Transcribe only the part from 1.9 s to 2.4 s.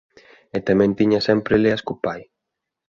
pai.